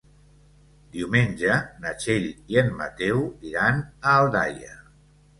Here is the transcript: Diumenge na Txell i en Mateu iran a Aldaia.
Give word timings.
Diumenge 0.93 1.57
na 1.83 1.91
Txell 2.03 2.25
i 2.53 2.57
en 2.61 2.71
Mateu 2.79 3.19
iran 3.51 3.83
a 3.83 4.15
Aldaia. 4.23 4.73